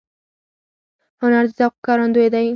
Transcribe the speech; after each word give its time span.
هنر 1.21 1.45
د 1.49 1.51
ذوق 1.57 1.73
ښکارندوی 1.79 2.27
دی 2.33 2.47